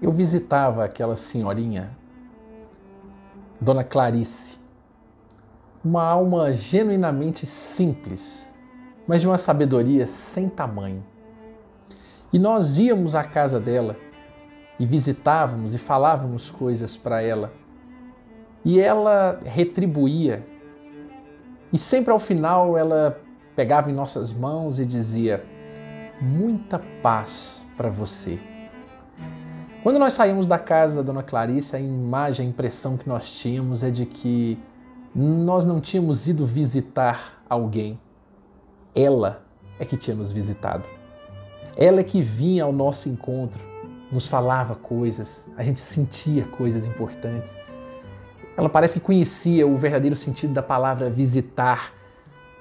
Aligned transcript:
eu 0.00 0.12
visitava 0.12 0.84
aquela 0.84 1.16
senhorinha, 1.16 1.90
Dona 3.60 3.82
Clarice, 3.82 4.58
uma 5.82 6.02
alma 6.02 6.52
genuinamente 6.52 7.46
simples, 7.46 8.52
mas 9.06 9.20
de 9.20 9.26
uma 9.26 9.38
sabedoria 9.38 10.06
sem 10.06 10.48
tamanho. 10.48 11.02
E 12.32 12.38
nós 12.38 12.78
íamos 12.78 13.14
à 13.14 13.24
casa 13.24 13.58
dela 13.58 13.96
e 14.78 14.84
visitávamos 14.84 15.74
e 15.74 15.78
falávamos 15.78 16.50
coisas 16.50 16.96
para 16.96 17.22
ela. 17.22 17.52
E 18.64 18.80
ela 18.80 19.40
retribuía. 19.44 20.44
E 21.72 21.78
sempre 21.78 22.12
ao 22.12 22.18
final 22.18 22.76
ela 22.76 23.20
pegava 23.54 23.90
em 23.90 23.94
nossas 23.94 24.32
mãos 24.32 24.78
e 24.78 24.84
dizia: 24.84 25.44
Muita 26.20 26.80
paz 27.00 27.64
para 27.76 27.88
você. 27.88 28.38
Quando 29.86 30.00
nós 30.00 30.14
saímos 30.14 30.48
da 30.48 30.58
casa 30.58 30.96
da 30.96 31.02
dona 31.02 31.22
Clarice, 31.22 31.76
a 31.76 31.78
imagem, 31.78 32.44
a 32.44 32.48
impressão 32.50 32.96
que 32.96 33.08
nós 33.08 33.30
tínhamos 33.30 33.84
é 33.84 33.88
de 33.88 34.04
que 34.04 34.58
nós 35.14 35.64
não 35.64 35.80
tínhamos 35.80 36.26
ido 36.26 36.44
visitar 36.44 37.40
alguém. 37.48 37.96
Ela 38.96 39.44
é 39.78 39.84
que 39.84 39.96
tinha 39.96 40.16
nos 40.16 40.32
visitado. 40.32 40.82
Ela 41.76 42.00
é 42.00 42.02
que 42.02 42.20
vinha 42.20 42.64
ao 42.64 42.72
nosso 42.72 43.08
encontro, 43.08 43.62
nos 44.10 44.26
falava 44.26 44.74
coisas, 44.74 45.44
a 45.56 45.62
gente 45.62 45.78
sentia 45.78 46.44
coisas 46.46 46.84
importantes. 46.84 47.56
Ela 48.56 48.68
parece 48.68 48.98
que 48.98 49.06
conhecia 49.06 49.68
o 49.68 49.76
verdadeiro 49.76 50.16
sentido 50.16 50.52
da 50.52 50.64
palavra 50.64 51.08
visitar, 51.08 51.92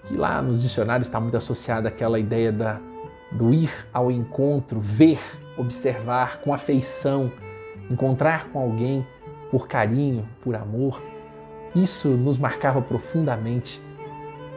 que 0.04 0.16
lá 0.16 0.44
nos 0.44 0.62
dicionários 0.62 1.08
está 1.08 1.20
muito 1.20 1.38
associada 1.38 1.90
àquela 1.90 2.20
ideia 2.20 2.52
da, 2.52 2.80
do 3.32 3.52
ir 3.52 3.72
ao 3.92 4.12
encontro, 4.12 4.80
ver 4.80 5.20
observar 5.58 6.42
com 6.42 6.54
afeição, 6.54 7.32
encontrar 7.90 8.50
com 8.50 8.60
alguém 8.60 9.06
por 9.52 9.68
carinho, 9.68 10.28
por 10.42 10.56
amor. 10.56 11.02
Isso 11.76 12.10
nos 12.10 12.38
marcava 12.38 12.82
profundamente. 12.82 13.82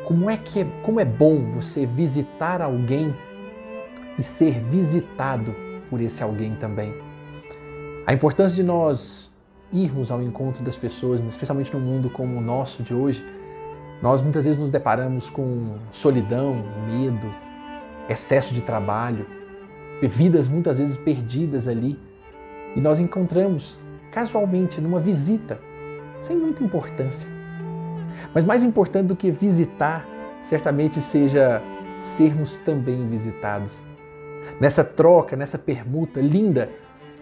Como 0.06 0.30
é 0.30 0.36
que 0.36 0.60
é, 0.60 0.66
como 0.82 1.00
é 1.00 1.04
bom 1.04 1.52
você 1.52 1.84
visitar 1.84 2.62
alguém 2.62 3.14
e 4.18 4.22
ser 4.22 4.60
visitado 4.64 5.54
por 5.88 6.00
esse 6.00 6.22
alguém 6.22 6.54
também. 6.56 6.94
A 8.06 8.12
importância 8.12 8.56
de 8.56 8.62
nós 8.62 9.30
irmos 9.72 10.10
ao 10.10 10.22
encontro 10.22 10.64
das 10.64 10.76
pessoas, 10.76 11.22
especialmente 11.22 11.74
num 11.74 11.80
mundo 11.80 12.10
como 12.10 12.38
o 12.38 12.40
nosso 12.40 12.82
de 12.82 12.94
hoje, 12.94 13.24
nós 14.02 14.22
muitas 14.22 14.44
vezes 14.44 14.58
nos 14.58 14.70
deparamos 14.70 15.28
com 15.28 15.76
solidão, 15.92 16.64
medo, 16.86 17.32
excesso 18.08 18.54
de 18.54 18.62
trabalho, 18.62 19.26
vidas 20.06 20.46
muitas 20.46 20.78
vezes 20.78 20.96
perdidas 20.96 21.66
ali. 21.66 21.98
E 22.76 22.80
nós 22.80 23.00
encontramos 23.00 23.78
casualmente 24.12 24.80
numa 24.80 25.00
visita, 25.00 25.58
sem 26.20 26.36
muita 26.36 26.62
importância. 26.62 27.28
Mas 28.34 28.44
mais 28.44 28.62
importante 28.62 29.06
do 29.06 29.16
que 29.16 29.30
visitar, 29.30 30.06
certamente 30.40 31.00
seja 31.00 31.62
sermos 32.00 32.58
também 32.58 33.06
visitados. 33.08 33.84
Nessa 34.60 34.84
troca, 34.84 35.36
nessa 35.36 35.58
permuta 35.58 36.20
linda, 36.20 36.70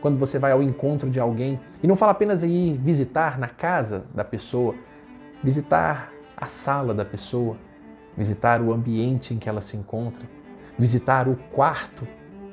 quando 0.01 0.19
você 0.19 0.39
vai 0.39 0.53
ao 0.53 0.63
encontro 0.63 1.11
de 1.11 1.19
alguém, 1.19 1.59
e 1.83 1.87
não 1.87 1.97
fala 1.97 2.13
apenas 2.13 2.45
em 2.45 2.69
ir 2.69 2.79
visitar 2.79 3.39
na 3.39 3.49
casa 3.49 4.05
da 4.15 4.25
pessoa, 4.25 4.75
visitar 5.43 6.13
a 6.37 6.47
sala 6.47 6.93
da 6.95 7.05
pessoa, 7.05 7.57
visitar 8.17 8.61
o 8.61 8.73
ambiente 8.73 9.35
em 9.35 9.39
que 9.39 9.49
ela 9.49 9.61
se 9.61 9.77
encontra, 9.77 10.29
visitar 10.79 11.29
o 11.29 11.37
quarto 11.53 12.07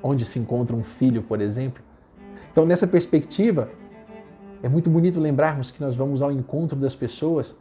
onde 0.03 0.25
se 0.25 0.37
encontra 0.37 0.75
um 0.75 0.83
filho, 0.83 1.23
por 1.23 1.39
exemplo. 1.41 1.81
Então, 2.51 2.65
nessa 2.65 2.85
perspectiva, 2.85 3.69
é 4.61 4.69
muito 4.69 4.89
bonito 4.89 5.19
lembrarmos 5.19 5.71
que 5.71 5.81
nós 5.81 5.95
vamos 5.95 6.21
ao 6.21 6.31
encontro 6.31 6.77
das 6.77 6.93
pessoas 6.93 7.57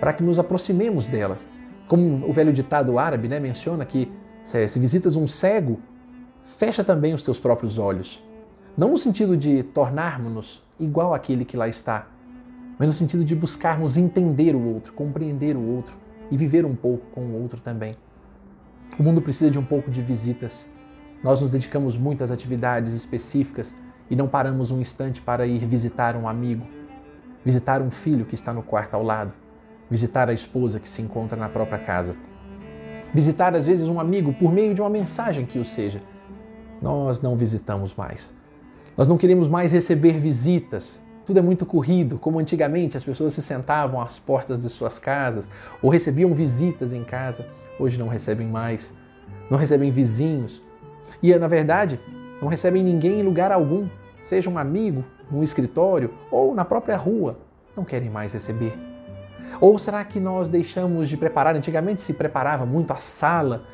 para 0.00 0.12
que 0.12 0.22
nos 0.22 0.38
aproximemos 0.38 1.08
delas. 1.08 1.46
Como 1.88 2.26
o 2.26 2.32
velho 2.32 2.52
ditado 2.52 2.98
árabe 2.98 3.28
né, 3.28 3.38
menciona 3.40 3.84
que 3.84 4.10
se 4.44 4.78
visitas 4.78 5.16
um 5.16 5.26
cego, 5.26 5.80
fecha 6.58 6.84
também 6.84 7.12
os 7.12 7.22
teus 7.22 7.38
próprios 7.38 7.78
olhos. 7.78 8.22
Não 8.76 8.90
no 8.90 8.98
sentido 8.98 9.36
de 9.36 9.62
tornarmos-nos 9.62 10.62
igual 10.78 11.14
àquele 11.14 11.44
que 11.44 11.56
lá 11.56 11.68
está, 11.68 12.08
mas 12.78 12.88
no 12.88 12.92
sentido 12.92 13.24
de 13.24 13.34
buscarmos 13.34 13.96
entender 13.96 14.54
o 14.54 14.74
outro, 14.74 14.92
compreender 14.92 15.56
o 15.56 15.62
outro 15.62 15.94
e 16.30 16.36
viver 16.36 16.64
um 16.64 16.74
pouco 16.74 17.06
com 17.12 17.20
o 17.20 17.40
outro 17.40 17.60
também. 17.60 17.96
O 18.98 19.02
mundo 19.02 19.22
precisa 19.22 19.50
de 19.50 19.58
um 19.58 19.64
pouco 19.64 19.90
de 19.90 20.02
visitas 20.02 20.68
nós 21.24 21.40
nos 21.40 21.50
dedicamos 21.50 21.96
muito 21.96 22.22
às 22.22 22.30
atividades 22.30 22.92
específicas 22.92 23.74
e 24.10 24.14
não 24.14 24.28
paramos 24.28 24.70
um 24.70 24.78
instante 24.78 25.22
para 25.22 25.46
ir 25.46 25.64
visitar 25.64 26.16
um 26.16 26.28
amigo, 26.28 26.66
visitar 27.42 27.80
um 27.80 27.90
filho 27.90 28.26
que 28.26 28.34
está 28.34 28.52
no 28.52 28.62
quarto 28.62 28.92
ao 28.92 29.02
lado, 29.02 29.32
visitar 29.90 30.28
a 30.28 30.34
esposa 30.34 30.78
que 30.78 30.88
se 30.88 31.00
encontra 31.00 31.34
na 31.34 31.48
própria 31.48 31.78
casa, 31.78 32.14
visitar 33.14 33.54
às 33.54 33.64
vezes 33.64 33.88
um 33.88 33.98
amigo 33.98 34.34
por 34.34 34.52
meio 34.52 34.74
de 34.74 34.82
uma 34.82 34.90
mensagem 34.90 35.46
que 35.46 35.58
o 35.58 35.64
seja. 35.64 36.02
Nós 36.82 37.22
não 37.22 37.34
visitamos 37.36 37.94
mais. 37.94 38.30
Nós 38.94 39.08
não 39.08 39.16
queremos 39.16 39.48
mais 39.48 39.72
receber 39.72 40.18
visitas. 40.18 41.02
Tudo 41.24 41.38
é 41.38 41.42
muito 41.42 41.64
corrido, 41.64 42.18
como 42.18 42.38
antigamente 42.38 42.98
as 42.98 43.02
pessoas 43.02 43.32
se 43.32 43.40
sentavam 43.40 43.98
às 43.98 44.18
portas 44.18 44.60
de 44.60 44.68
suas 44.68 44.98
casas 44.98 45.48
ou 45.80 45.88
recebiam 45.88 46.34
visitas 46.34 46.92
em 46.92 47.02
casa. 47.02 47.48
Hoje 47.78 47.98
não 47.98 48.08
recebem 48.08 48.46
mais. 48.46 48.94
Não 49.50 49.56
recebem 49.56 49.90
vizinhos, 49.90 50.62
e, 51.22 51.34
na 51.36 51.48
verdade, 51.48 52.00
não 52.40 52.48
recebem 52.48 52.82
ninguém 52.82 53.20
em 53.20 53.22
lugar 53.22 53.52
algum, 53.52 53.88
seja 54.22 54.50
um 54.50 54.58
amigo, 54.58 55.04
no 55.30 55.42
escritório 55.42 56.12
ou 56.30 56.54
na 56.54 56.64
própria 56.64 56.96
rua. 56.96 57.38
Não 57.76 57.84
querem 57.84 58.10
mais 58.10 58.32
receber. 58.32 58.78
Ou 59.60 59.78
será 59.78 60.04
que 60.04 60.20
nós 60.20 60.48
deixamos 60.48 61.08
de 61.08 61.16
preparar? 61.16 61.54
Antigamente 61.54 62.02
se 62.02 62.14
preparava 62.14 62.66
muito 62.66 62.92
a 62.92 62.96
sala 62.96 63.64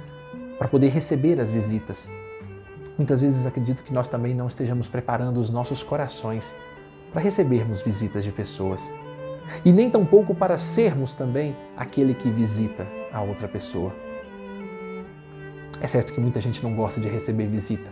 para 0.59 0.69
poder 0.69 0.89
receber 0.89 1.41
as 1.41 1.51
visitas. 1.51 2.09
Muitas 2.97 3.23
vezes 3.23 3.47
acredito 3.47 3.83
que 3.83 3.93
nós 3.93 4.09
também 4.09 4.35
não 4.35 4.47
estejamos 4.47 4.89
preparando 4.89 5.39
os 5.39 5.49
nossos 5.49 5.83
corações 5.83 6.55
para 7.13 7.23
recebermos 7.23 7.81
visitas 7.81 8.25
de 8.25 8.31
pessoas. 8.31 8.93
E 9.65 9.73
nem 9.73 9.91
tampouco 9.91 10.35
para 10.35 10.57
sermos 10.57 11.15
também 11.15 11.57
aquele 11.77 12.15
que 12.15 12.31
visita 12.31 12.87
a 13.13 13.23
outra 13.23 13.49
pessoa. 13.49 13.93
É 15.81 15.87
certo 15.87 16.13
que 16.13 16.21
muita 16.21 16.41
gente 16.41 16.63
não 16.63 16.75
gosta 16.75 17.01
de 17.01 17.09
receber 17.09 17.47
visita. 17.47 17.91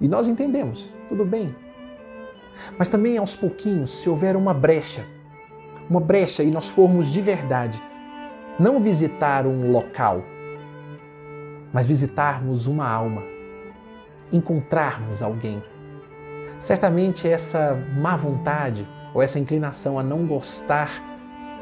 E 0.00 0.08
nós 0.08 0.28
entendemos, 0.28 0.92
tudo 1.08 1.24
bem. 1.24 1.54
Mas 2.78 2.88
também 2.88 3.16
aos 3.16 3.36
pouquinhos, 3.36 4.00
se 4.00 4.08
houver 4.08 4.36
uma 4.36 4.52
brecha, 4.52 5.04
uma 5.88 6.00
brecha 6.00 6.42
e 6.42 6.50
nós 6.50 6.68
formos 6.68 7.06
de 7.06 7.20
verdade, 7.20 7.80
não 8.58 8.80
visitar 8.80 9.46
um 9.46 9.70
local, 9.70 10.24
mas 11.72 11.86
visitarmos 11.86 12.66
uma 12.66 12.88
alma, 12.88 13.22
encontrarmos 14.32 15.22
alguém. 15.22 15.62
Certamente 16.58 17.28
essa 17.28 17.74
má 17.96 18.16
vontade 18.16 18.88
ou 19.14 19.22
essa 19.22 19.38
inclinação 19.38 19.98
a 19.98 20.02
não 20.02 20.26
gostar 20.26 20.90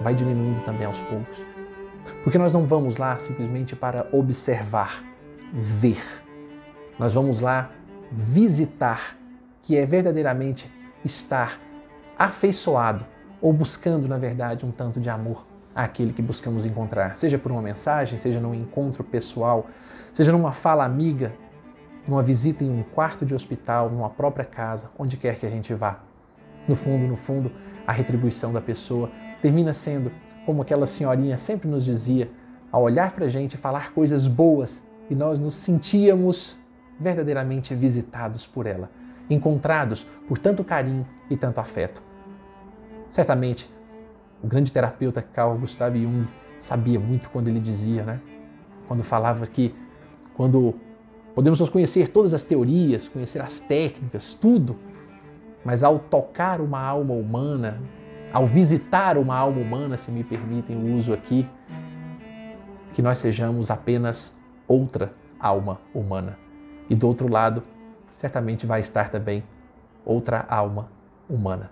vai 0.00 0.14
diminuindo 0.14 0.60
também 0.62 0.86
aos 0.86 1.00
poucos. 1.02 1.44
Porque 2.22 2.38
nós 2.38 2.52
não 2.52 2.64
vamos 2.64 2.96
lá 2.96 3.18
simplesmente 3.18 3.74
para 3.74 4.06
observar, 4.12 5.02
ver. 5.52 6.02
Nós 6.98 7.12
vamos 7.12 7.40
lá 7.40 7.70
visitar, 8.10 9.16
que 9.62 9.76
é 9.76 9.84
verdadeiramente 9.84 10.70
estar 11.04 11.60
afeiçoado 12.18 13.04
ou 13.40 13.52
buscando, 13.52 14.06
na 14.08 14.16
verdade, 14.16 14.64
um 14.64 14.70
tanto 14.70 15.00
de 15.00 15.10
amor 15.10 15.44
àquele 15.74 16.12
que 16.12 16.22
buscamos 16.22 16.64
encontrar, 16.64 17.16
seja 17.16 17.36
por 17.36 17.50
uma 17.50 17.60
mensagem, 17.60 18.16
seja 18.16 18.38
num 18.38 18.54
encontro 18.54 19.02
pessoal, 19.02 19.66
seja 20.12 20.30
numa 20.30 20.52
fala 20.52 20.84
amiga, 20.84 21.32
numa 22.06 22.22
visita 22.22 22.62
em 22.62 22.70
um 22.70 22.82
quarto 22.82 23.26
de 23.26 23.34
hospital, 23.34 23.90
numa 23.90 24.08
própria 24.08 24.44
casa, 24.44 24.90
onde 24.98 25.16
quer 25.16 25.36
que 25.36 25.46
a 25.46 25.50
gente 25.50 25.74
vá. 25.74 25.98
No 26.68 26.76
fundo, 26.76 27.06
no 27.06 27.16
fundo, 27.16 27.50
a 27.86 27.92
retribuição 27.92 28.52
da 28.52 28.60
pessoa 28.60 29.10
termina 29.42 29.72
sendo 29.72 30.12
como 30.46 30.62
aquela 30.62 30.86
senhorinha 30.86 31.36
sempre 31.36 31.68
nos 31.68 31.84
dizia, 31.84 32.30
ao 32.70 32.82
olhar 32.82 33.12
para 33.12 33.26
a 33.26 33.28
gente 33.28 33.56
falar 33.56 33.92
coisas 33.92 34.26
boas 34.26 34.84
e 35.10 35.14
nós 35.14 35.38
nos 35.38 35.54
sentíamos 35.54 36.58
verdadeiramente 36.98 37.74
visitados 37.74 38.46
por 38.46 38.66
ela, 38.66 38.90
encontrados 39.28 40.06
por 40.28 40.38
tanto 40.38 40.64
carinho 40.64 41.06
e 41.28 41.36
tanto 41.36 41.60
afeto. 41.60 42.02
Certamente, 43.08 43.70
o 44.42 44.46
grande 44.46 44.72
terapeuta 44.72 45.22
Carl 45.22 45.56
Gustav 45.56 45.96
Jung 45.96 46.26
sabia 46.60 46.98
muito 46.98 47.30
quando 47.30 47.48
ele 47.48 47.60
dizia, 47.60 48.02
né? 48.02 48.20
Quando 48.86 49.02
falava 49.02 49.46
que 49.46 49.74
quando 50.34 50.74
podemos 51.34 51.60
nos 51.60 51.70
conhecer 51.70 52.08
todas 52.08 52.34
as 52.34 52.44
teorias, 52.44 53.08
conhecer 53.08 53.40
as 53.40 53.60
técnicas, 53.60 54.34
tudo, 54.34 54.76
mas 55.64 55.82
ao 55.82 55.98
tocar 55.98 56.60
uma 56.60 56.80
alma 56.80 57.14
humana, 57.14 57.80
ao 58.32 58.46
visitar 58.46 59.16
uma 59.16 59.36
alma 59.36 59.60
humana, 59.60 59.96
se 59.96 60.10
me 60.10 60.22
permitem 60.22 60.76
o 60.76 60.98
uso 60.98 61.12
aqui, 61.12 61.48
que 62.92 63.00
nós 63.00 63.18
sejamos 63.18 63.70
apenas 63.70 64.36
outra 64.66 65.12
alma 65.38 65.80
humana. 65.94 66.38
E 66.88 66.94
do 66.94 67.06
outro 67.06 67.28
lado, 67.28 67.62
certamente 68.12 68.66
vai 68.66 68.80
estar 68.80 69.08
também 69.08 69.42
outra 70.04 70.44
alma 70.48 70.88
humana. 71.28 71.70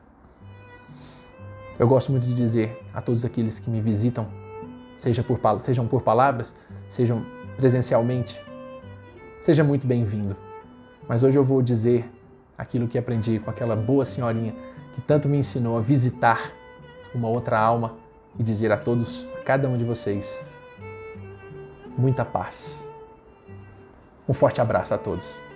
Eu 1.78 1.88
gosto 1.88 2.10
muito 2.10 2.26
de 2.26 2.34
dizer 2.34 2.80
a 2.92 3.00
todos 3.00 3.24
aqueles 3.24 3.58
que 3.58 3.70
me 3.70 3.80
visitam, 3.80 4.28
seja 4.96 5.22
por, 5.22 5.40
sejam 5.60 5.86
por 5.86 6.02
palavras, 6.02 6.54
sejam 6.88 7.24
presencialmente, 7.56 8.40
seja 9.42 9.64
muito 9.64 9.86
bem-vindo. 9.86 10.36
Mas 11.08 11.22
hoje 11.22 11.38
eu 11.38 11.44
vou 11.44 11.62
dizer 11.62 12.10
aquilo 12.56 12.86
que 12.86 12.98
aprendi 12.98 13.38
com 13.38 13.50
aquela 13.50 13.74
boa 13.74 14.04
senhorinha 14.04 14.54
que 14.94 15.00
tanto 15.00 15.28
me 15.28 15.38
ensinou 15.38 15.78
a 15.78 15.80
visitar 15.80 16.52
uma 17.14 17.28
outra 17.28 17.58
alma 17.58 17.96
e 18.38 18.42
dizer 18.42 18.70
a 18.70 18.76
todos, 18.76 19.26
a 19.38 19.42
cada 19.42 19.68
um 19.68 19.76
de 19.76 19.84
vocês, 19.84 20.44
muita 21.96 22.24
paz. 22.24 22.88
Um 24.28 24.34
forte 24.34 24.60
abraço 24.60 24.94
a 24.94 24.98
todos. 24.98 25.51